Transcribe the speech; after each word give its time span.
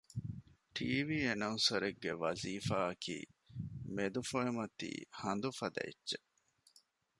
ޓީވީ 0.75 1.17
އެނައުންސަރެއްގެ 1.27 2.11
ވަޒީފާއަކީ 2.21 3.17
މެދުފޮއިމަތީ 3.95 4.89
ހަނދު 5.21 5.49
ފަދަ 5.59 5.81
އެއްޗެއް 5.85 6.27